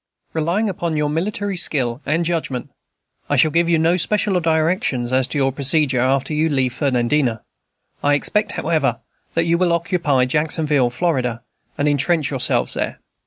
Relying 0.33 0.67
upon 0.67 0.97
your 0.97 1.11
military 1.11 1.55
skill 1.55 2.01
and 2.07 2.25
judgment. 2.25 2.71
I 3.29 3.35
shall 3.35 3.51
give 3.51 3.69
you 3.69 3.77
no 3.77 3.97
special 3.97 4.39
directions 4.39 5.11
as 5.13 5.27
to 5.27 5.37
your 5.37 5.51
procedure 5.51 5.99
after 6.01 6.33
you 6.33 6.49
leave 6.49 6.73
Fernandina. 6.73 7.43
I 8.03 8.15
expect, 8.15 8.53
however, 8.53 8.97
that 9.35 9.45
you 9.45 9.59
will 9.59 9.71
occupy 9.73 10.25
Jacksonville, 10.25 10.89
Florida, 10.89 11.43
and 11.77 11.87
intrench 11.87 12.31
yourselves 12.31 12.73
there. 12.73 12.99